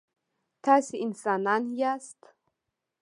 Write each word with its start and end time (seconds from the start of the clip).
تاسي 0.63 0.95
انسانان 1.05 1.63
یاست. 1.79 2.19